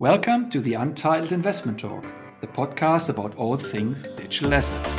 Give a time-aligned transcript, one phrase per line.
[0.00, 2.04] Welcome to the Untitled Investment Talk,
[2.40, 4.94] the podcast about all things digital assets.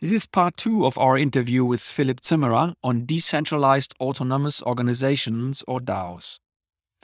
[0.00, 5.78] This is part two of our interview with Philip Zimmerer on decentralized autonomous organizations or
[5.78, 6.40] DAOs.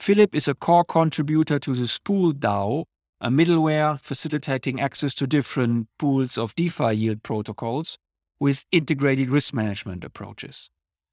[0.01, 2.83] Philip is a core contributor to the Spool DAO,
[3.21, 7.97] a middleware facilitating access to different pools of DeFi yield protocols
[8.43, 10.69] with integrated risk management approaches.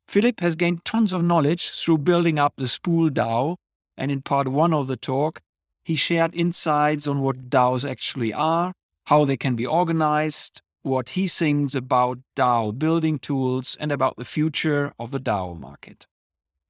[0.09, 3.55] Philip has gained tons of knowledge through building up the Spool DAO,
[3.97, 5.41] and in part one of the talk,
[5.85, 8.73] he shared insights on what DAOs actually are,
[9.05, 14.25] how they can be organized, what he thinks about DAO building tools, and about the
[14.25, 16.09] future of the DAO market.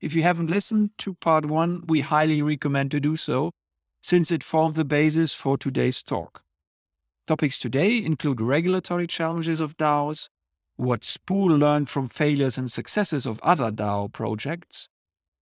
[0.03, 3.53] If you haven't listened to part one, we highly recommend to do so,
[4.03, 6.43] since it formed the basis for today's talk.
[7.27, 10.29] Topics today include regulatory challenges of DAOs,
[10.81, 14.89] what Spool learned from failures and successes of other DAO projects.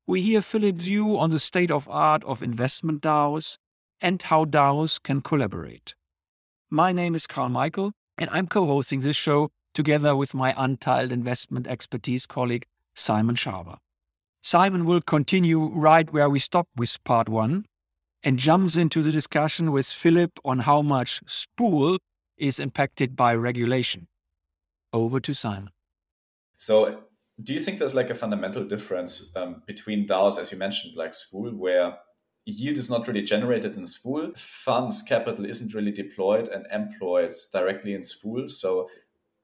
[0.05, 3.57] We hear Philip's view on the state of art of investment DAOs
[4.01, 5.95] and how DAOs can collaborate.
[6.71, 11.13] My name is Carl Michael, and I'm co hosting this show together with my untitled
[11.13, 13.77] investment expertise colleague, Simon Schaber.
[14.43, 17.65] Simon will continue right where we stopped with part one
[18.25, 21.99] and jumps into the discussion with Philip on how much Spool
[22.37, 24.09] is impacted by regulation.
[24.93, 25.71] Over to Simon.
[26.57, 27.05] So,
[27.43, 31.15] do you think there's like a fundamental difference um, between DAOs, as you mentioned, like
[31.15, 31.97] Spool, where
[32.47, 37.95] yield is not really generated in Spool, funds capital isn't really deployed and employed directly
[37.95, 38.49] in Spool?
[38.49, 38.89] So,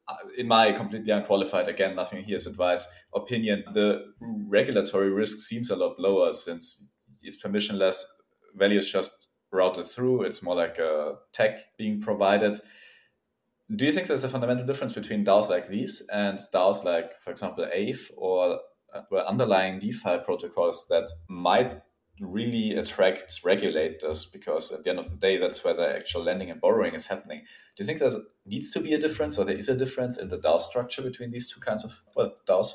[0.08, 5.70] uh, in my completely unqualified, again, nothing here is advice, opinion, the regulatory risk seems
[5.70, 8.02] a lot lower since it's permissionless,
[8.54, 10.22] value is just routed through.
[10.22, 12.58] It's more like a tech being provided
[13.74, 17.30] do you think there's a fundamental difference between DAOs like these and DAOs like, for
[17.30, 18.60] example, Aave or
[18.94, 21.80] uh, underlying DeFi protocols that might
[22.20, 26.50] really attract regulators because at the end of the day, that's where the actual lending
[26.50, 27.40] and borrowing is happening.
[27.76, 28.10] Do you think there
[28.46, 31.30] needs to be a difference or there is a difference in the DAO structure between
[31.30, 32.72] these two kinds of well, DAOs?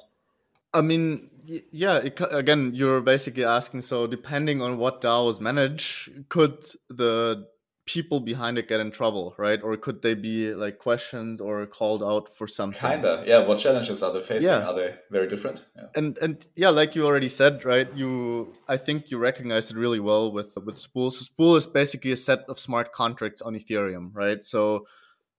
[0.74, 1.30] I mean,
[1.72, 7.48] yeah, it, again, you're basically asking so depending on what DAOs manage, could the
[7.94, 9.60] people behind it get in trouble, right?
[9.64, 12.80] Or could they be like questioned or called out for something?
[12.80, 13.40] Kinda, yeah.
[13.48, 14.50] What challenges are they facing?
[14.50, 14.68] Yeah.
[14.68, 15.66] Are they very different?
[15.76, 15.88] Yeah.
[15.96, 17.90] And and yeah, like you already said, right?
[17.96, 21.10] You, I think you recognized it really well with with Spool.
[21.10, 24.46] So Spool is basically a set of smart contracts on Ethereum, right?
[24.46, 24.86] So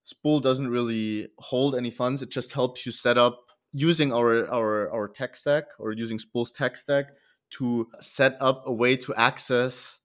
[0.04, 2.20] Spool doesn't really hold any funds.
[2.20, 3.36] It just helps you set up
[3.72, 7.06] using our our our tech stack or using Spool's tech stack
[7.58, 10.00] to set up a way to access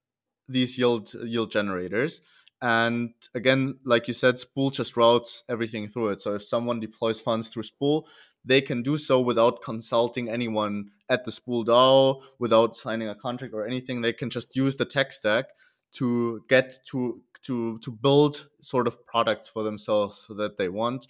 [0.47, 2.21] these yield yield generators
[2.61, 6.21] and again, like you said, Spool just routes everything through it.
[6.21, 8.07] So if someone deploys funds through Spool,
[8.43, 13.53] they can do so without consulting anyone at the Spool DAO, without signing a contract
[13.53, 14.01] or anything.
[14.01, 15.45] They can just use the tech stack
[15.93, 21.07] to get to to to build sort of products for themselves that they want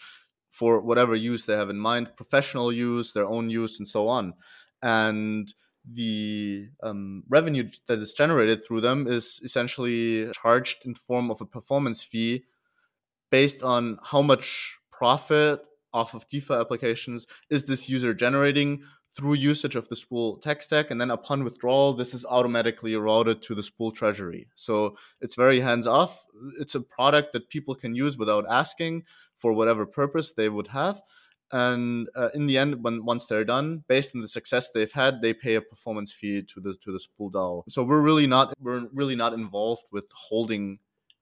[0.50, 4.34] for whatever use they have in mind, professional use, their own use, and so on.
[4.81, 5.53] And
[5.91, 11.46] the um, revenue that is generated through them is essentially charged in form of a
[11.46, 12.44] performance fee
[13.31, 15.62] based on how much profit
[15.94, 18.84] off of DeFi applications is this user generating
[19.16, 20.91] through usage of the Spool tech stack.
[20.91, 24.50] And then upon withdrawal, this is automatically routed to the Spool treasury.
[24.56, 26.25] So it's very hands off.
[26.59, 29.03] It's a product that people can use without asking
[29.38, 31.01] for whatever purpose they would have
[31.53, 35.22] and uh, in the end when once they're done based on the success they've had
[35.22, 38.53] they pay a performance fee to the to the spool dao so we're really not
[38.59, 40.79] we're really not involved with holding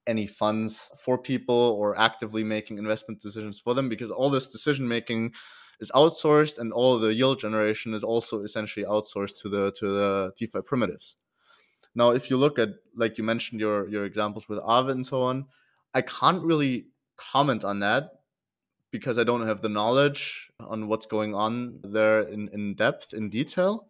[0.07, 4.87] any funds for people or actively making investment decisions for them because all this decision
[4.87, 5.33] making
[5.79, 10.31] is outsourced and all the yield generation is also essentially outsourced to the to the
[10.37, 11.15] defi primitives.
[11.95, 15.21] Now if you look at like you mentioned your your examples with Aave and so
[15.21, 15.45] on
[15.93, 18.09] i can't really comment on that
[18.93, 23.29] because I don't have the knowledge on what's going on there in, in depth, in
[23.29, 23.87] detail.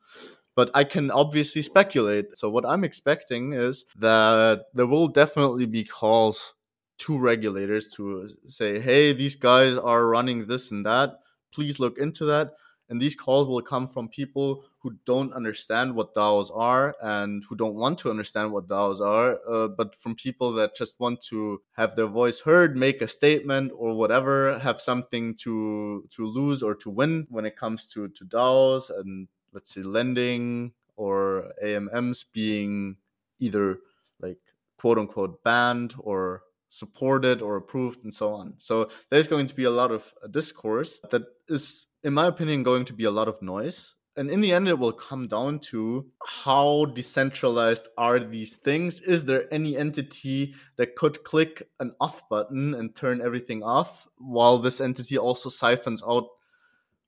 [0.56, 2.38] But I can obviously speculate.
[2.38, 6.54] So, what I'm expecting is that there will definitely be calls
[7.00, 11.20] to regulators to say, hey, these guys are running this and that.
[11.54, 12.54] Please look into that.
[12.94, 17.56] And these calls will come from people who don't understand what DAOs are and who
[17.56, 21.60] don't want to understand what DAOs are, uh, but from people that just want to
[21.72, 26.76] have their voice heard, make a statement or whatever, have something to to lose or
[26.76, 32.98] to win when it comes to to DAOs and let's say lending or AMMs being
[33.40, 33.80] either
[34.20, 34.38] like
[34.78, 38.54] quote unquote banned or supported or approved and so on.
[38.60, 42.86] So there's going to be a lot of discourse that is, in my opinion, going
[42.86, 43.96] to be a lot of noise.
[44.16, 49.00] And in the end, it will come down to how decentralized are these things?
[49.00, 54.60] Is there any entity that could click an off button and turn everything off while
[54.60, 56.28] this entity also siphons out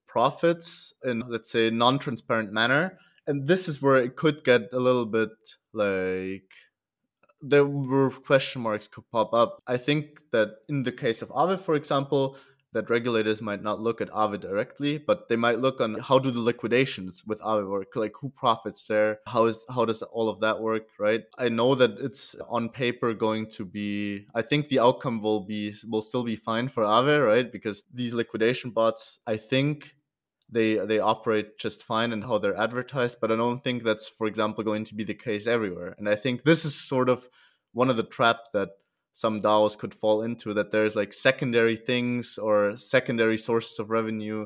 [0.08, 2.98] profits in, let's say, non transparent manner?
[3.28, 5.30] And this is where it could get a little bit
[5.74, 6.52] like
[7.42, 9.62] there were question marks could pop up.
[9.68, 12.38] I think that in the case of Aave, for example,
[12.76, 16.30] that regulators might not look at Aave directly, but they might look on how do
[16.30, 20.42] the liquidations with Aave work, like who profits there, how is how does all of
[20.42, 21.24] that work, right?
[21.40, 24.28] I know that it's on paper going to be.
[24.36, 27.50] I think the outcome will be will still be fine for Aave, right?
[27.50, 29.96] Because these liquidation bots, I think
[30.50, 34.28] they they operate just fine and how they're advertised but i don't think that's for
[34.28, 37.28] example going to be the case everywhere and i think this is sort of
[37.74, 38.70] one of the traps that
[39.16, 44.46] some DAOs could fall into that there's like secondary things or secondary sources of revenue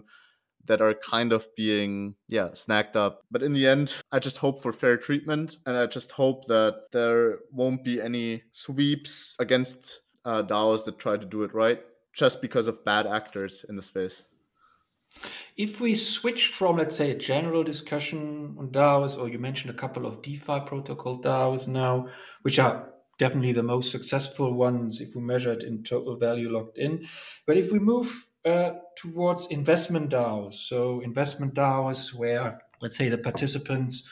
[0.65, 3.23] that are kind of being yeah snagged up.
[3.31, 6.75] But in the end i just hope for fair treatment and i just hope that
[6.91, 11.81] there won't be any sweeps against uh, daos that try to do it right
[12.13, 14.25] just because of bad actors in the space.
[15.57, 19.77] If we switch from, let's say, a general discussion on DAOs, or you mentioned a
[19.77, 22.07] couple of DeFi protocol DAOs now,
[22.43, 22.89] which are
[23.19, 27.05] definitely the most successful ones if we measure it in total value locked in.
[27.45, 33.17] But if we move uh, towards investment DAOs, so investment DAOs where, let's say, the
[33.17, 34.03] participants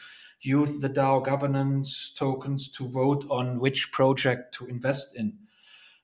[0.42, 5.38] use the DAO governance tokens to vote on which project to invest in.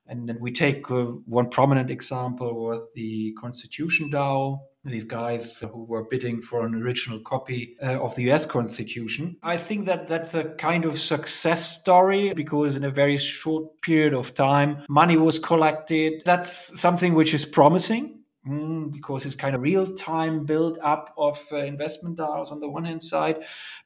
[0.07, 5.85] And then we take uh, one prominent example was the Constitution DAO, these guys who
[5.85, 9.37] were bidding for an original copy uh, of the US Constitution.
[9.41, 14.13] I think that that's a kind of success story because in a very short period
[14.13, 16.21] of time, money was collected.
[16.25, 18.19] That's something which is promising.
[18.45, 22.69] Mm, because it's kind of real time build up of uh, investment dollars on the
[22.69, 23.37] one hand side.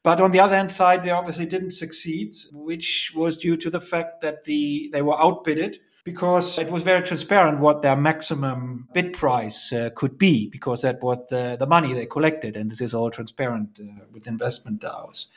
[0.01, 3.79] But on the other hand side, they obviously didn't succeed, which was due to the
[3.79, 5.77] fact that the they were outbidded
[6.07, 11.03] because it was very transparent what their maximum bid price uh, could be, because that
[11.03, 15.27] was the, the money they collected, and it is all transparent uh, with investment DAOs.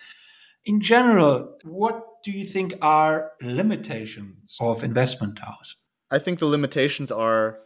[0.65, 5.75] In general, what do you think are limitations of investment DAOs?
[6.09, 7.59] I think the limitations are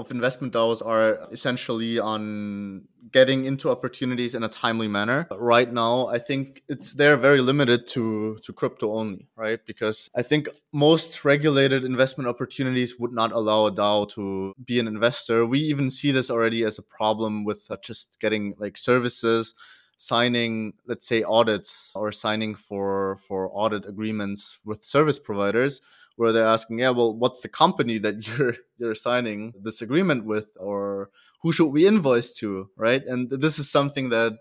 [0.00, 2.82] of investment DAOs are essentially on
[3.12, 5.26] getting into opportunities in a timely manner.
[5.30, 9.60] Right now, I think it's they're very limited to to crypto only, right?
[9.64, 14.86] Because I think most regulated investment opportunities would not allow a DAO to be an
[14.86, 15.46] investor.
[15.46, 19.54] We even see this already as a problem with uh, just getting like services
[20.02, 25.82] signing let's say audits or signing for for audit agreements with service providers
[26.20, 30.50] where they're asking, yeah, well, what's the company that you're you're signing this agreement with,
[30.58, 31.10] or
[31.42, 33.04] who should we invoice to, right?
[33.06, 34.34] And this is something that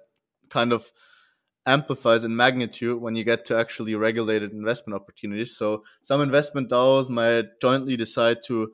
[0.50, 0.92] kind of
[1.66, 5.56] amplifies in magnitude when you get to actually regulated investment opportunities.
[5.56, 8.74] So some investment DAOs might jointly decide to,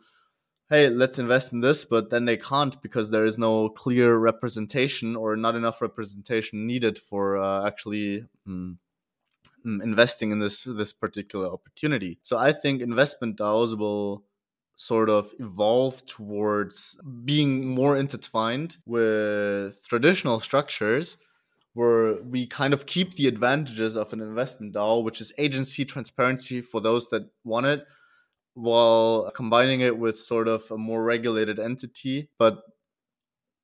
[0.69, 5.15] hey, let's invest in this, but then they can't because there is no clear representation
[5.15, 8.25] or not enough representation needed for uh, actually.
[8.45, 8.77] Hmm, Mm,
[9.65, 12.19] Mm, investing in this this particular opportunity.
[12.23, 14.23] So I think investment DAOs will
[14.75, 21.17] sort of evolve towards being more intertwined with traditional structures
[21.73, 26.61] where we kind of keep the advantages of an investment DAO, which is agency transparency
[26.61, 27.85] for those that want it,
[28.53, 32.63] while combining it with sort of a more regulated entity, but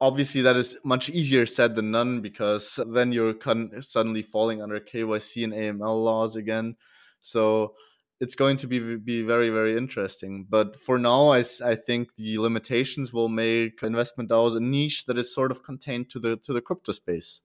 [0.02, 4.80] obviously that is much easier said than done because then you're con- suddenly falling under
[4.80, 6.76] KYC and AML laws again.
[7.22, 7.76] So
[8.20, 10.46] it's going to be be very very interesting.
[10.50, 15.18] But for now, I, I think the limitations will make investment DAOs a niche that
[15.18, 17.42] is sort of contained to the to the crypto space.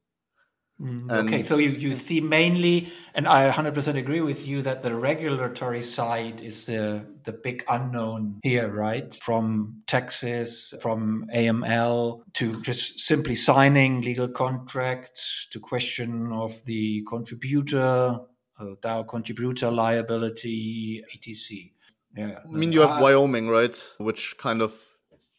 [0.80, 4.94] Mm, okay, so you, you see mainly, and I 100% agree with you that the
[4.94, 9.14] regulatory side is the, the big unknown here, right?
[9.14, 18.18] From taxes, from AML to just simply signing legal contracts to question of the contributor,
[18.58, 21.70] uh, DAO contributor liability, etc.
[22.16, 22.38] Yeah.
[22.44, 23.82] I mean, you have uh, Wyoming, right?
[23.98, 24.74] Which kind of,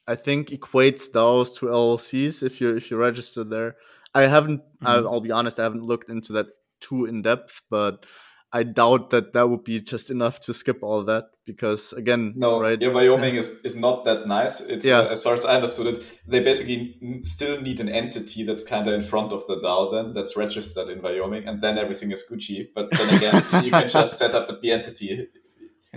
[0.07, 3.75] I think, equates DAOs to LLCs if you if you register there.
[4.17, 4.61] I haven't.
[4.81, 5.07] Mm-hmm.
[5.07, 5.59] I'll be honest.
[5.59, 6.47] I haven't looked into that
[6.81, 8.05] too in depth, but
[8.51, 12.59] I doubt that that would be just enough to skip all that because again, no,
[12.59, 12.81] right?
[12.81, 14.61] Yeah, Wyoming is, is not that nice.
[14.61, 14.99] It's yeah.
[14.99, 18.87] Uh, as far as I understood it, they basically still need an entity that's kind
[18.87, 22.25] of in front of the DAO then that's registered in Wyoming, and then everything is
[22.31, 22.67] Gucci.
[22.73, 25.27] But then again, you can just set up the entity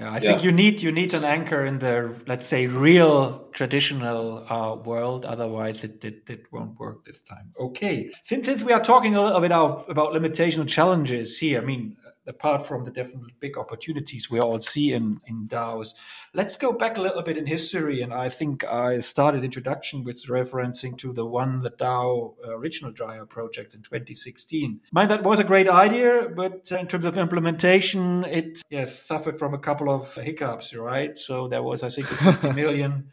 [0.00, 4.50] Yeah, I think you need you need an anchor in the let's say real traditional
[4.50, 5.26] uh, world.
[5.26, 7.52] Otherwise, it, it it won't work this time.
[7.58, 11.64] Okay, since since we are talking a little bit of, about limitation challenges here, I
[11.64, 15.94] mean, apart from the different big opportunities we all see in, in DAOs.
[16.34, 18.02] Let's go back a little bit in history.
[18.02, 23.26] And I think I started introduction with referencing to the one, the DAO original Dryer
[23.26, 24.80] project in 2016.
[24.92, 29.54] Mind that was a great idea, but in terms of implementation, it yes suffered from
[29.54, 31.16] a couple of hiccups, right?
[31.16, 33.10] So there was, I think, 50 million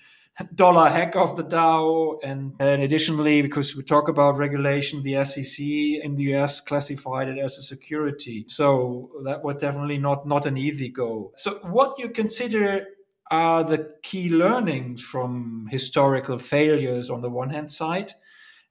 [0.56, 2.20] dollar hack of the DAO.
[2.24, 7.38] And, and additionally, because we talk about regulation, the SEC in the US classified it
[7.38, 8.46] as a security.
[8.48, 11.32] So that was definitely not, not an easy go.
[11.36, 12.86] So what you consider
[13.30, 18.14] are the key learnings from historical failures on the one hand side?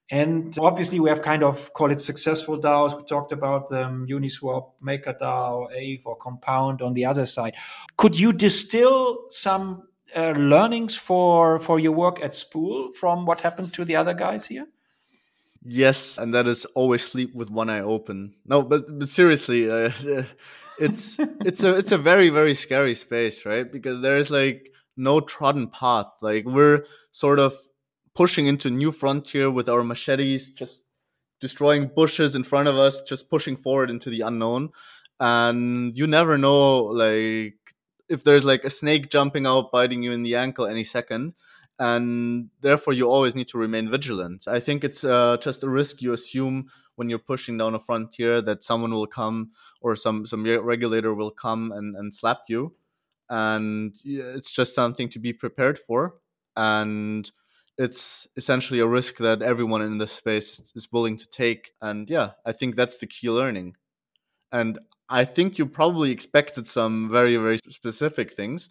[0.09, 2.97] And obviously, we have kind of call it successful DAOs.
[2.97, 7.57] We talked about them: Uniswap, MakerDAO, Aave, or Compound on the other side.
[7.97, 13.73] Could you distill some uh, learnings for for your work at Spool from what happened
[13.75, 14.67] to the other guys here?
[15.65, 18.35] Yes, and that is always sleep with one eye open.
[18.45, 19.91] No, but but seriously, uh,
[20.79, 23.71] it's it's a it's a very very scary space, right?
[23.71, 26.13] Because there is like no trodden path.
[26.23, 27.57] Like we're sort of
[28.15, 30.83] pushing into new frontier with our machetes, just
[31.41, 34.71] destroying bushes in front of us, just pushing forward into the unknown.
[35.19, 37.66] And you never know, like
[38.09, 41.35] if there's like a snake jumping out biting you in the ankle any second
[41.79, 44.45] and therefore you always need to remain vigilant.
[44.49, 48.41] I think it's uh, just a risk you assume when you're pushing down a frontier
[48.43, 52.75] that someone will come or some some regulator will come and, and slap you.
[53.29, 56.15] And it's just something to be prepared for.
[56.57, 57.31] And
[57.77, 61.73] it's essentially a risk that everyone in this space is willing to take.
[61.83, 63.77] And yeah i think that's the key learning.
[64.51, 68.69] And I think you probably expected some very, very specific things,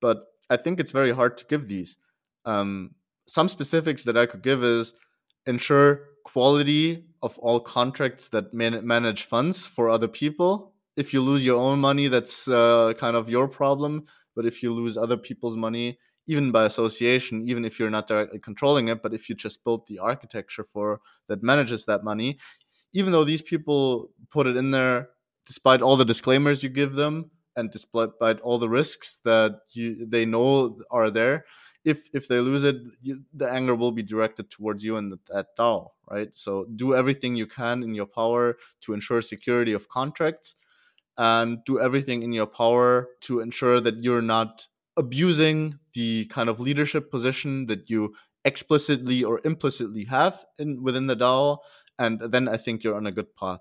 [0.00, 1.96] but I think it's very hard to give these.
[2.44, 2.94] Um,
[3.26, 4.94] some specifics that I could give is
[5.46, 10.74] ensure quality of all contracts that man- manage funds for other people.
[10.96, 14.06] If you lose your own money, that's uh, kind of your problem.
[14.34, 18.38] But if you lose other people's money, even by association, even if you're not directly
[18.38, 22.38] controlling it, but if you just build the architecture for that manages that money,
[22.92, 25.08] even though these people put it in there
[25.46, 30.24] despite all the disclaimers you give them and despite all the risks that you they
[30.24, 31.44] know are there
[31.84, 35.56] if if they lose it you, the anger will be directed towards you and that
[35.56, 36.36] DAO right?
[36.36, 40.56] So do everything you can in your power to ensure security of contracts
[41.16, 44.66] and do everything in your power to ensure that you're not
[44.96, 51.16] abusing the kind of leadership position that you explicitly or implicitly have in within the
[51.16, 51.58] DAO.
[51.98, 53.60] And then I think you're on a good path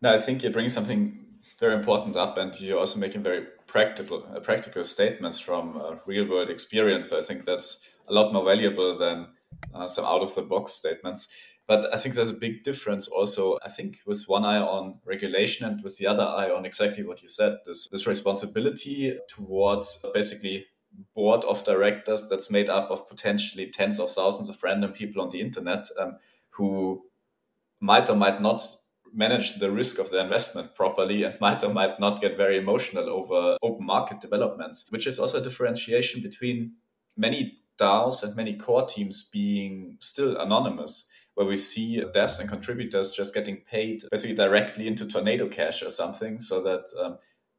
[0.00, 1.18] no, I think you bring something
[1.58, 6.28] very important up, and you're also making very practical uh, practical statements from uh, real
[6.28, 7.08] world experience.
[7.10, 9.28] So I think that's a lot more valuable than
[9.74, 11.28] uh, some out of the box statements.
[11.66, 15.66] But I think there's a big difference also, I think, with one eye on regulation
[15.66, 20.64] and with the other eye on exactly what you said this, this responsibility towards basically
[21.14, 25.28] board of directors that's made up of potentially tens of thousands of random people on
[25.28, 26.16] the internet um,
[26.48, 27.02] who
[27.80, 28.62] might or might not
[29.14, 33.08] manage the risk of the investment properly and might or might not get very emotional
[33.08, 36.72] over open market developments, which is also a differentiation between
[37.16, 43.10] many DAOs and many core teams being still anonymous, where we see devs and contributors
[43.10, 47.18] just getting paid basically directly into Tornado Cash or something, so that um,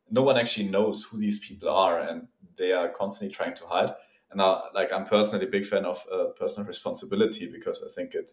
[0.10, 2.28] no one actually knows who these people are and
[2.58, 3.94] they are constantly trying to hide.
[4.32, 8.14] And now, like I'm personally a big fan of uh, personal responsibility because I think
[8.14, 8.32] it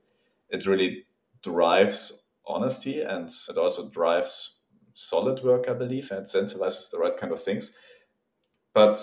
[0.48, 1.04] it really
[1.42, 4.60] drives honesty and it also drives
[4.94, 7.76] solid work, I believe, and incentivizes the right kind of things.
[8.72, 8.98] But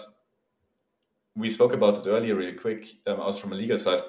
[1.35, 2.87] we spoke about it earlier, really quick.
[3.07, 4.03] Um, I was from a legal side.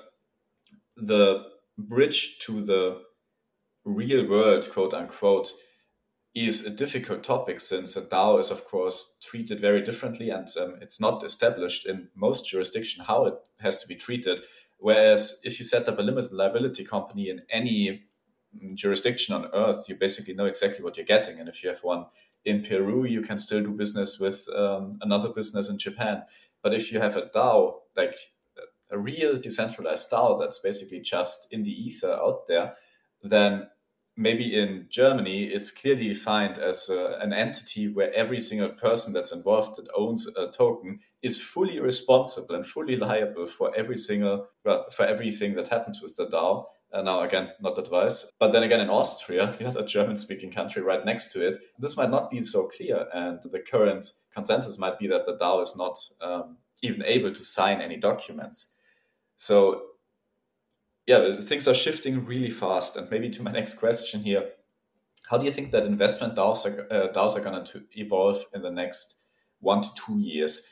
[0.97, 1.45] The
[1.79, 3.03] bridge to the
[3.85, 5.53] real world, quote unquote,
[6.35, 10.77] is a difficult topic since a DAO is, of course, treated very differently and um,
[10.81, 14.45] it's not established in most jurisdiction how it has to be treated.
[14.79, 18.05] Whereas if you set up a limited liability company in any
[18.75, 21.39] jurisdiction on earth, you basically know exactly what you're getting.
[21.39, 22.07] And if you have one
[22.45, 26.23] in Peru, you can still do business with um, another business in Japan.
[26.63, 28.15] But if you have a DAO, like
[28.91, 32.75] a real decentralized DAO that's basically just in the ether out there,
[33.23, 33.69] then
[34.17, 39.33] maybe in Germany, it's clearly defined as uh, an entity where every single person that's
[39.33, 44.87] involved that owns a token is fully responsible and fully liable for every single well,
[44.91, 48.31] for everything that happens with the DAO Uh, now, again, not advice.
[48.39, 51.97] But then again, in Austria, the other German speaking country right next to it, this
[51.97, 53.07] might not be so clear.
[53.13, 57.43] And the current consensus might be that the DAO is not um, even able to
[57.43, 58.73] sign any documents.
[59.37, 59.83] So,
[61.07, 62.97] yeah, things are shifting really fast.
[62.97, 64.51] And maybe to my next question here
[65.29, 68.63] how do you think that investment DAOs are, uh, DAOs are going to evolve in
[68.63, 69.17] the next
[69.61, 70.67] one to two years?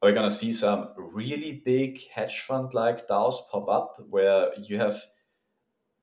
[0.00, 4.50] Are we going to see some really big hedge fund like DAOs pop up where
[4.62, 5.00] you have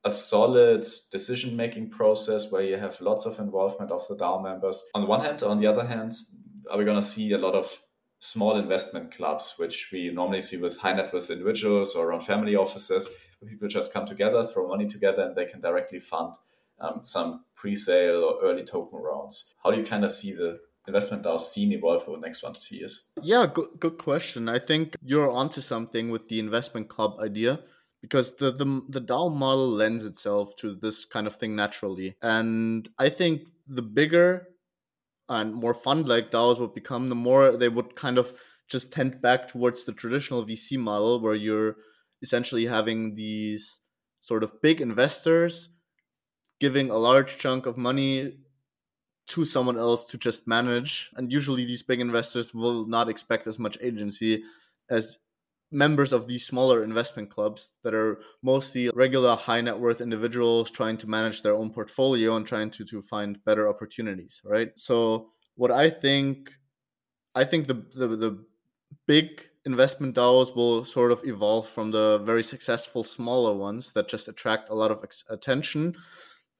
[0.05, 4.83] a solid decision making process where you have lots of involvement of the DAO members
[4.93, 5.41] on the one hand?
[5.43, 6.13] On the other hand,
[6.71, 7.81] are we going to see a lot of
[8.19, 12.55] small investment clubs, which we normally see with high net worth individuals or around family
[12.55, 13.09] offices,
[13.39, 16.35] where people just come together, throw money together, and they can directly fund
[16.79, 19.53] um, some pre-sale or early token rounds.
[19.63, 22.53] How do you kind of see the investment DAO scene evolve over the next one
[22.53, 23.05] to two years?
[23.21, 24.49] Yeah, good, good question.
[24.49, 27.59] I think you're onto something with the investment club idea
[28.05, 32.15] because the, the the DAO model lends itself to this kind of thing naturally.
[32.21, 34.49] And I think the bigger
[35.27, 38.31] and more fund like DAOs would become, the more they would kind of
[38.67, 41.77] just tend back towards the traditional VC model where you're
[42.21, 43.79] essentially having these
[44.21, 45.69] sort of big investors
[46.59, 48.37] giving a large chunk of money
[49.27, 51.09] to someone else to just manage.
[51.15, 54.43] And usually these big investors will not expect as much agency
[54.91, 55.17] as
[55.71, 60.97] members of these smaller investment clubs that are mostly regular high net worth individuals trying
[60.97, 64.71] to manage their own portfolio and trying to, to find better opportunities, right?
[64.77, 66.51] So what I think
[67.33, 68.45] I think the, the, the
[69.07, 74.27] big investment DAOs will sort of evolve from the very successful smaller ones that just
[74.27, 75.95] attract a lot of attention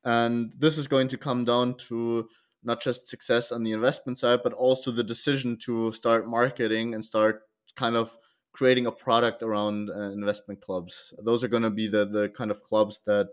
[0.05, 2.29] and this is going to come down to
[2.63, 7.03] not just success on the investment side, but also the decision to start marketing and
[7.03, 7.41] start
[7.75, 8.15] kind of
[8.55, 11.13] creating a product around uh, investment clubs.
[11.23, 13.29] Those are going to be the, the kind of clubs that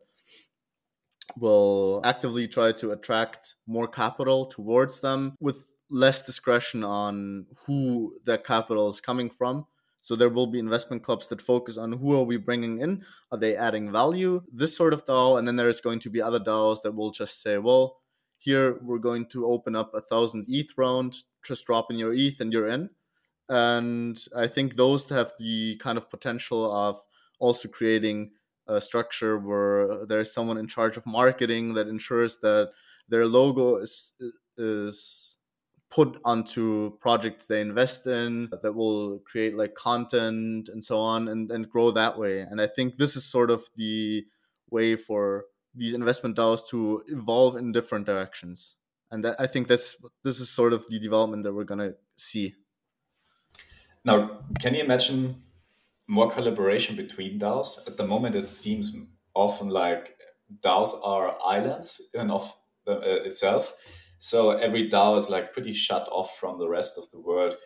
[1.37, 8.45] will actively try to attract more capital towards them with less discretion on who that
[8.45, 9.67] capital is coming from
[10.02, 13.05] so there will be investment clubs that focus on who are we bringing in?
[13.31, 14.43] Are they adding value?
[14.52, 17.12] This sort of DAO, and then there is going to be other DAOs that will
[17.12, 18.00] just say, well,
[18.38, 22.41] here we're going to open up a thousand ETH round, just drop in your ETH
[22.41, 22.91] and you're in.
[23.49, 27.02] And I think those have the kind of potential of
[27.39, 28.31] also creating
[28.69, 32.71] a structure where there's someone in charge of marketing that ensures that
[33.09, 34.13] their logo is
[34.57, 35.39] is
[35.91, 41.50] put onto projects they invest in that will create like content and so on and,
[41.50, 42.41] and grow that way.
[42.41, 44.25] And I think this is sort of the
[44.71, 48.76] way for these investment DAOs to evolve in different directions.
[49.11, 52.55] And I think that's this is sort of the development that we're gonna see.
[54.04, 55.43] Now, can you imagine
[56.08, 57.86] more collaboration between DAOs?
[57.86, 58.97] At the moment, it seems
[59.34, 60.17] often like
[60.62, 62.52] DAOs are islands in of
[62.84, 63.73] the, uh, itself
[64.23, 67.56] so every DAO is like pretty shut off from the rest of the world.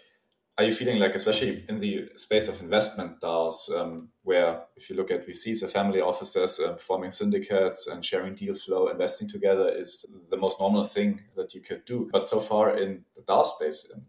[0.57, 4.97] Are you feeling like, especially in the space of investment DAOs, um, where if you
[4.97, 9.69] look at VCs or family offices um, forming syndicates and sharing deal flow, investing together
[9.69, 12.09] is the most normal thing that you could do.
[12.11, 14.07] But so far in the DAO space, um,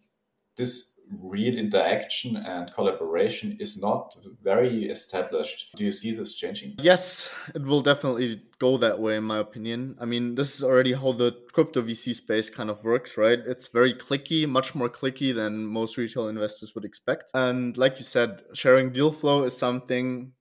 [0.55, 5.75] this real interaction and collaboration is not very established.
[5.75, 6.75] Do you see this changing?
[6.79, 9.95] Yes, it will definitely go that way, in my opinion.
[9.99, 13.39] I mean, this is already how the crypto VC space kind of works, right?
[13.39, 17.31] It's very clicky, much more clicky than most retail investors would expect.
[17.33, 20.33] And like you said, sharing deal flow is something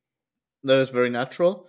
[0.64, 1.68] that is very natural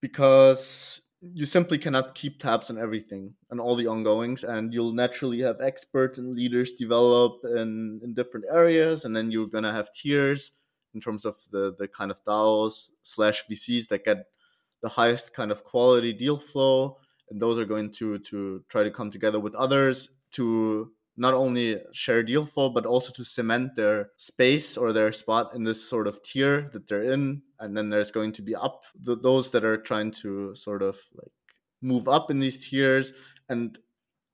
[0.00, 5.40] because you simply cannot keep tabs on everything and all the ongoings and you'll naturally
[5.40, 9.92] have experts and leaders develop in, in different areas and then you're going to have
[9.92, 10.52] tiers
[10.94, 14.26] in terms of the the kind of DAOs slash VCs that get
[14.82, 16.96] the highest kind of quality deal flow
[17.28, 21.76] and those are going to to try to come together with others to not only
[21.92, 26.06] share deal flow but also to cement their space or their spot in this sort
[26.06, 27.42] of tier that they're in.
[27.60, 31.30] And then there's going to be up those that are trying to sort of like
[31.82, 33.12] move up in these tiers.
[33.50, 33.78] And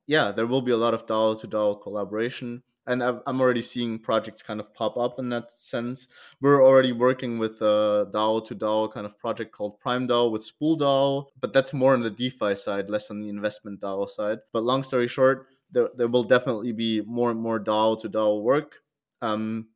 [0.06, 2.62] yeah there will be a lot of dao to dao collaboration.
[2.88, 6.06] And i'm already seeing projects kind of pop up in that sense.
[6.40, 10.78] We're already working with a dao to dao kind of project called PrimeDAO with spool
[10.78, 14.38] dao but that's more on the defi side less on the investment dao side.
[14.52, 18.42] But long story short there, there will definitely be more and more DAO to DAO
[18.42, 18.76] work.
[19.22, 19.68] Um,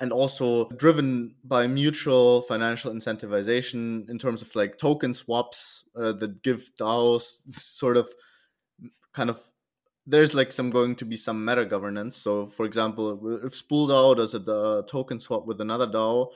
[0.00, 6.42] and also driven by mutual financial incentivization in terms of like token swaps uh, that
[6.42, 8.06] give DAOs sort of
[9.14, 9.40] kind of
[10.06, 12.16] there's like some going to be some meta governance.
[12.16, 16.28] So, for example, if Spool DAO does a, a token swap with another DAO,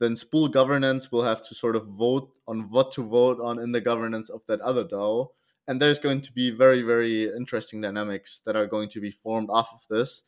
[0.00, 3.72] then spool governance will have to sort of vote on what to vote on in
[3.72, 5.28] the governance of that other DAO.
[5.68, 9.50] And there's going to be very, very interesting dynamics that are going to be formed
[9.50, 10.22] off of this,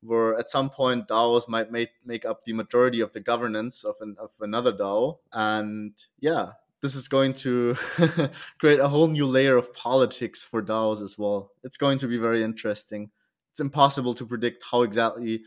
[0.00, 3.96] where at some point DAOs might make, make up the majority of the governance of,
[4.00, 5.18] an, of another DAO.
[5.34, 7.74] And yeah, this is going to
[8.58, 11.52] create a whole new layer of politics for DAOs as well.
[11.62, 13.10] It's going to be very interesting.
[13.52, 15.42] It's impossible to predict how exactly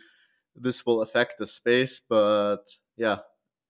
[0.56, 2.66] this will affect the space, but
[2.98, 3.18] yeah,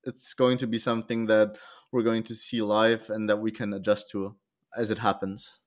[0.03, 1.55] it's going to be something that
[1.91, 4.35] we're going to see live and that we can adjust to
[4.77, 5.61] as it happens.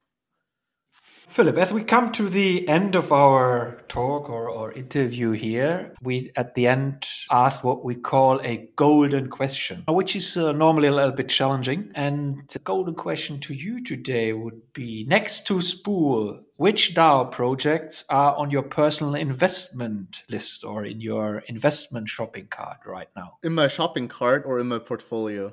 [1.29, 6.31] Philip, as we come to the end of our talk or, or interview here, we
[6.37, 10.93] at the end ask what we call a golden question, which is uh, normally a
[10.93, 11.91] little bit challenging.
[11.95, 18.05] And the golden question to you today would be next to Spool, which DAO projects
[18.11, 23.39] are on your personal investment list or in your investment shopping cart right now?
[23.43, 25.53] In my shopping cart or in my portfolio?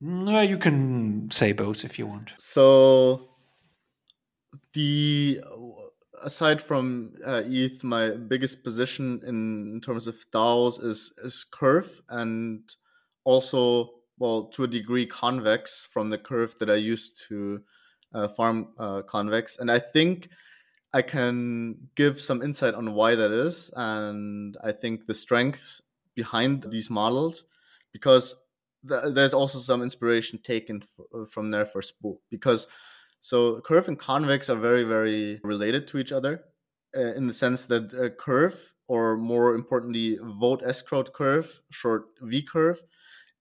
[0.00, 2.32] No, you can say both if you want.
[2.38, 3.29] So
[4.72, 5.40] the
[6.22, 12.00] aside from uh, ETH, my biggest position in, in terms of DAOs is is Curve,
[12.08, 12.62] and
[13.24, 17.62] also well to a degree Convex from the Curve that I used to
[18.14, 20.28] uh, farm uh, Convex, and I think
[20.92, 25.80] I can give some insight on why that is, and I think the strengths
[26.14, 27.44] behind these models,
[27.92, 28.34] because
[28.88, 32.66] th- there's also some inspiration taken f- from there for Spool, because
[33.20, 36.44] so curve and convex are very, very related to each other
[36.96, 42.42] uh, in the sense that a curve, or more importantly, vote escrowed curve, short V
[42.42, 42.82] curve,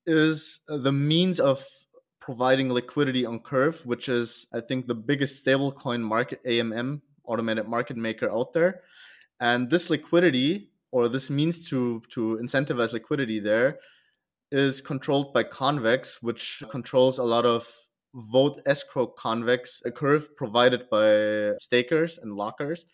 [0.06, 1.65] is the means of
[2.20, 7.98] providing liquidity on curve, which is, I think, the biggest stablecoin market, AMM, automated market
[7.98, 8.82] maker out there.
[9.39, 13.80] And this liquidity, or this means to, to incentivize liquidity there,
[14.52, 17.72] is controlled by Convex, which controls a lot of
[18.13, 22.86] vote escrow convex, a curve provided by stakers and lockers.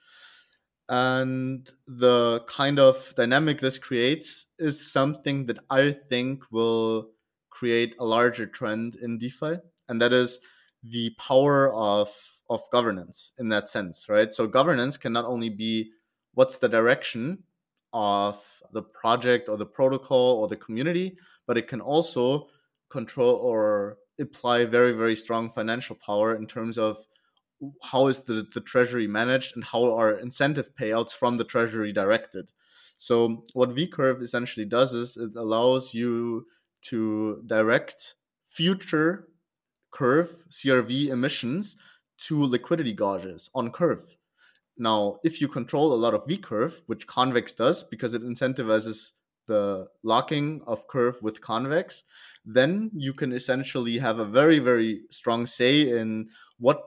[0.87, 7.09] And the kind of dynamic this creates is something that I think will
[7.49, 9.57] create a larger trend in DeFi.
[9.87, 10.39] And that is
[10.83, 12.09] the power of,
[12.49, 14.31] of governance in that sense, right?
[14.33, 15.91] So governance can not only be
[16.33, 17.43] what's the direction
[17.93, 22.47] of the project or the protocol or the community, but it can also
[22.89, 26.97] control or apply very very strong financial power in terms of
[27.83, 32.51] how is the, the treasury managed and how are incentive payouts from the treasury directed.
[32.97, 36.47] So what vcurve essentially does is it allows you
[36.83, 38.15] to direct
[38.47, 39.27] future
[39.91, 41.75] curve crv emissions
[42.17, 44.03] to liquidity gauges on curve.
[44.77, 49.11] Now if you control a lot of vcurve which convex does because it incentivizes
[49.47, 52.03] the locking of curve with convex
[52.45, 56.29] then you can essentially have a very very strong say in
[56.59, 56.81] what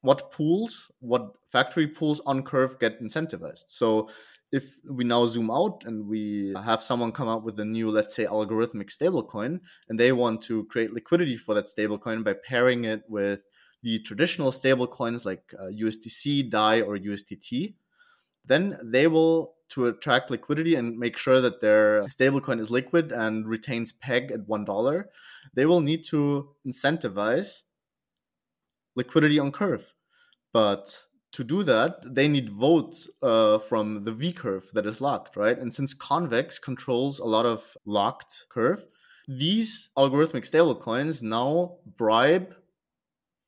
[0.00, 3.64] what pools what factory pools on curve get incentivized.
[3.66, 4.08] So
[4.50, 8.14] if we now zoom out and we have someone come up with a new let's
[8.14, 13.02] say algorithmic stablecoin and they want to create liquidity for that stablecoin by pairing it
[13.08, 13.42] with
[13.82, 17.74] the traditional stablecoins like uh, USDC, DAI, or USDT,
[18.44, 23.46] then they will to attract liquidity and make sure that their stablecoin is liquid and
[23.46, 25.10] retains peg at one dollar,
[25.54, 27.62] they will need to incentivize
[28.96, 29.94] liquidity on curve.
[30.52, 35.36] But to do that, they need votes uh, from the V curve that is locked,
[35.36, 35.58] right?
[35.58, 38.86] And since Convex controls a lot of locked curve,
[39.28, 42.54] these algorithmic stablecoins now bribe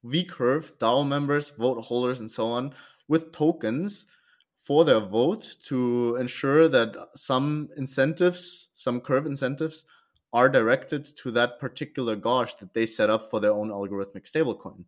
[0.04, 2.74] V curve DAO members, vote holders, and so on
[3.08, 4.06] with tokens
[4.70, 9.84] for their vote to ensure that some incentives, some curve incentives,
[10.32, 14.84] are directed to that particular gauge that they set up for their own algorithmic stablecoin.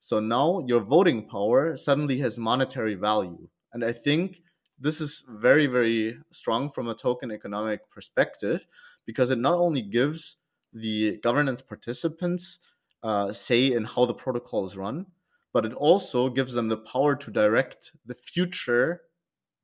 [0.00, 3.46] So now your voting power suddenly has monetary value.
[3.74, 4.40] And I think
[4.80, 8.66] this is very, very strong from a token economic perspective
[9.04, 10.38] because it not only gives
[10.72, 12.60] the governance participants
[13.02, 15.04] uh, say in how the protocol is run,
[15.52, 19.02] but it also gives them the power to direct the future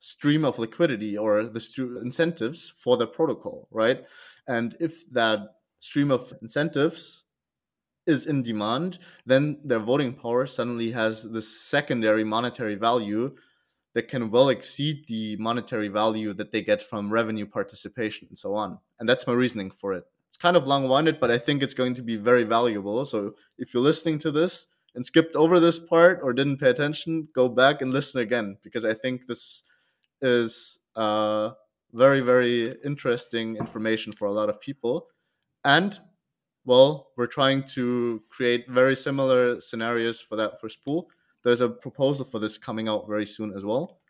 [0.03, 4.05] stream of liquidity or the stu- incentives for the protocol, right?
[4.49, 5.39] And if that
[5.79, 7.23] stream of incentives
[8.05, 13.33] is in demand, then their voting power suddenly has this secondary monetary value
[13.95, 18.57] that can well exceed the monetary value that they get from revenue participation and so
[18.57, 18.81] on.
[18.99, 20.03] And that's my reasoning for it.
[20.29, 23.05] It's kind of long winded, but I think it's going to be very valuable.
[23.05, 27.29] So if you're listening to this and skipped over this part or didn't pay attention,
[27.33, 29.63] go back and listen again because I think this
[30.23, 31.51] is uh,
[31.93, 35.09] very very interesting information for a lot of people
[35.65, 35.99] And
[36.65, 41.09] well, we're trying to create very similar scenarios for that for Spool.
[41.43, 44.01] There's a proposal for this coming out very soon as well.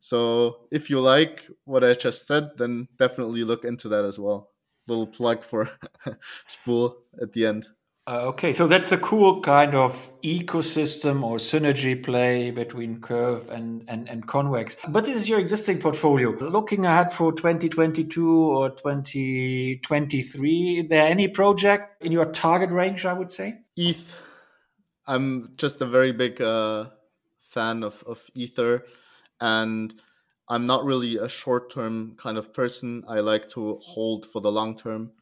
[0.00, 4.50] So if you like what I just said, then definitely look into that as well.
[4.88, 5.70] Little plug for
[6.46, 7.68] Spool at the end.
[8.10, 13.84] Uh, okay, so that's a cool kind of ecosystem or synergy play between Curve and,
[13.86, 14.76] and, and Convex.
[14.88, 16.30] But this is your existing portfolio.
[16.30, 23.12] Looking ahead for 2022 or 2023, is there any project in your target range, I
[23.12, 23.60] would say?
[23.76, 24.12] ETH.
[25.06, 26.86] I'm just a very big uh,
[27.42, 28.86] fan of, of Ether,
[29.40, 29.94] and
[30.48, 33.04] I'm not really a short term kind of person.
[33.06, 35.12] I like to hold for the long term.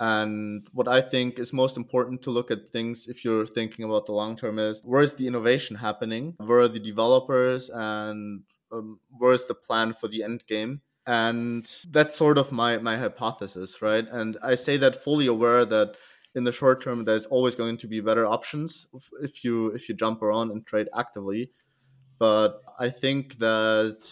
[0.00, 4.06] And what I think is most important to look at things if you're thinking about
[4.06, 6.34] the long term is where is the innovation happening?
[6.38, 10.80] Where are the developers and um, where is the plan for the end game?
[11.06, 14.06] And that's sort of my, my hypothesis, right?
[14.08, 15.96] And I say that fully aware that
[16.34, 18.86] in the short term there's always going to be better options
[19.20, 21.50] if you if you jump around and trade actively.
[22.18, 24.10] But I think that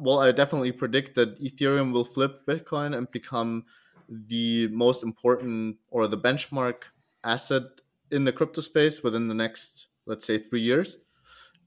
[0.00, 3.64] well, I definitely predict that Ethereum will flip Bitcoin and become
[4.08, 6.84] the most important or the benchmark
[7.24, 7.62] asset
[8.10, 10.98] in the crypto space within the next, let's say, three years.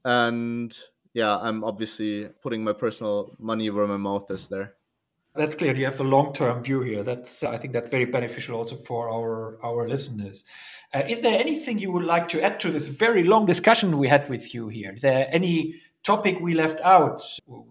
[0.04, 0.76] And
[1.14, 4.74] yeah, I'm obviously putting my personal money where my mouth is there.
[5.34, 5.74] That's clear.
[5.74, 7.02] You have a long-term view here.
[7.02, 10.44] That's I think that's very beneficial also for our our listeners.
[10.92, 14.08] Uh, is there anything you would like to add to this very long discussion we
[14.08, 14.92] had with you here?
[14.94, 17.22] Is there any topic we left out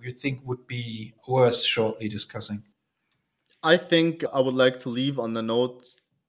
[0.02, 2.64] you think would be worth shortly discussing?
[3.64, 5.88] I think I would like to leave on the note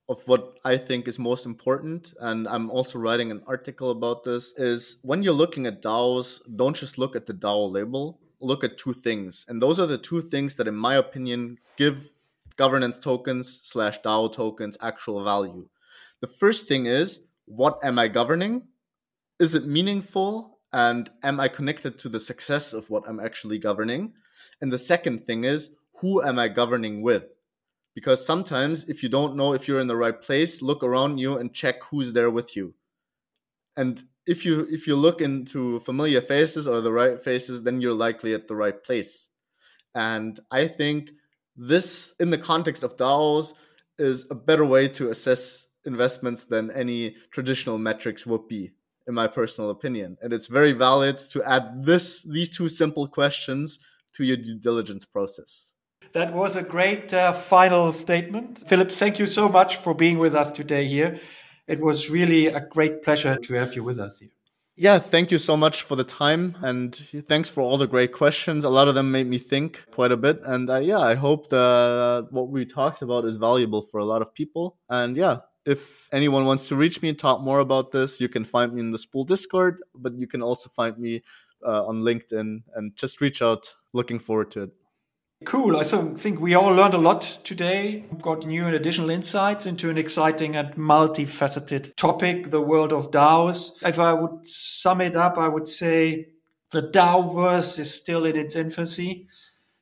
[0.09, 4.53] of what I think is most important, and I'm also writing an article about this,
[4.59, 8.77] is when you're looking at DAOs, don't just look at the DAO label, look at
[8.77, 9.47] two things.
[9.49, 12.11] And those are the two things that, in my opinion, give
[12.57, 15.69] governance tokens slash DAO tokens actual value.
[16.21, 18.69] The first thing is, what am I governing?
[19.39, 20.59] Is it meaningful?
[20.75, 24.13] And am I connected to the success of what I'm actually governing?
[24.61, 27.25] And the second thing is, who am I governing with?
[27.95, 31.39] Because sometimes if you don't know if you're in the right place, look around you
[31.39, 32.75] and check who's there with you.
[33.77, 37.95] And if you if you look into familiar faces or the right faces, then you're
[37.95, 39.29] likely at the right place.
[39.95, 41.11] And I think
[41.57, 43.53] this, in the context of DAOs,
[43.99, 48.71] is a better way to assess investments than any traditional metrics would be,
[49.07, 50.17] in my personal opinion.
[50.23, 53.79] And it's very valid to add this these two simple questions
[54.15, 55.72] to your due diligence process.
[56.15, 58.63] That was a great uh, final statement.
[58.67, 61.19] Philip, thank you so much for being with us today here.
[61.67, 64.31] It was really a great pleasure to have you with us here.
[64.77, 66.95] Yeah, thank you so much for the time and
[67.29, 68.65] thanks for all the great questions.
[68.65, 70.41] A lot of them made me think quite a bit.
[70.45, 74.23] And uh, yeah, I hope that what we talked about is valuable for a lot
[74.23, 74.79] of people.
[74.89, 78.45] And yeah, if anyone wants to reach me and talk more about this, you can
[78.45, 81.23] find me in the Spool Discord, but you can also find me
[81.67, 83.75] uh, on LinkedIn and just reach out.
[83.95, 84.82] Looking forward to it.
[85.45, 85.77] Cool.
[85.77, 88.05] I think we all learned a lot today.
[88.21, 93.71] Got new and additional insights into an exciting and multifaceted topic, the world of DAOs.
[93.83, 96.29] If I would sum it up, I would say
[96.71, 99.27] the DAOverse is still in its infancy,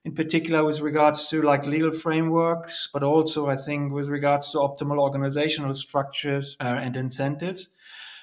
[0.05, 4.59] in particular with regards to like legal frameworks, but also I think with regards to
[4.59, 7.69] optimal organizational structures uh, and incentives.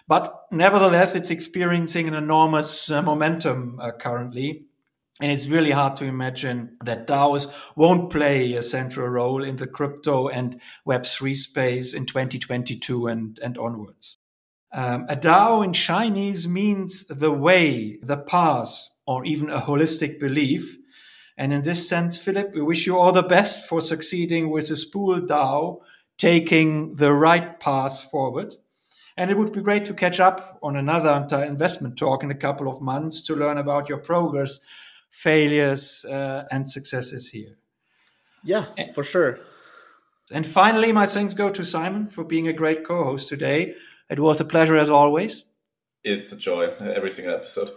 [0.08, 4.63] But nevertheless, it's experiencing an enormous uh, momentum uh, currently
[5.19, 9.65] and it's really hard to imagine that DAOs won't play a central role in the
[9.65, 14.17] crypto and Web3 space in 2022 and, and onwards.
[14.71, 20.77] Um, a DAO in Chinese means the way, the path, or even a holistic belief.
[21.36, 24.75] And in this sense, Philip, we wish you all the best for succeeding with the
[24.75, 25.80] Spool DAO,
[26.17, 28.56] taking the right path forward.
[29.15, 32.67] And it would be great to catch up on another investment talk in a couple
[32.67, 34.60] of months to learn about your progress
[35.10, 37.58] failures uh, and successes here.
[38.43, 39.39] Yeah, and, for sure.
[40.32, 43.76] And finally, my thanks go to Simon for being a great co host today.
[44.10, 45.43] It was a pleasure as always.
[46.04, 47.72] It's a joy, every single episode.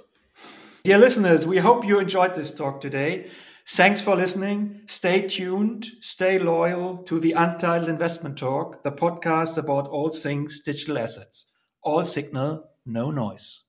[0.85, 3.31] Dear listeners, we hope you enjoyed this talk today.
[3.69, 4.83] Thanks for listening.
[4.87, 10.99] Stay tuned, stay loyal to the Untitled Investment Talk, the podcast about all things digital
[10.99, 11.47] assets.
[11.83, 13.63] All signal, no noise.